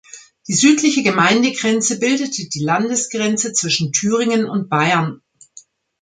Die 0.47 0.55
südliche 0.55 1.03
Gemeindegrenze 1.03 1.99
bildete 1.99 2.49
die 2.49 2.63
Landesgrenze 2.63 3.53
zwischen 3.53 3.91
Thüringen 3.91 4.49
und 4.49 4.67
Bayern. 4.67 5.21